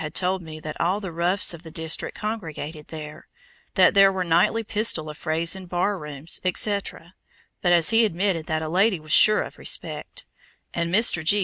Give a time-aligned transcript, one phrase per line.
[0.01, 3.27] had told me that all the roughs of the district congregated there,
[3.75, 7.13] that there were nightly pistol affrays in bar rooms, etc.,
[7.61, 10.25] but as he admitted that a lady was sure of respect,
[10.73, 11.23] and Mr.
[11.23, 11.39] G.